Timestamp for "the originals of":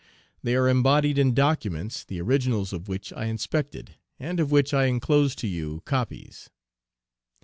2.03-2.87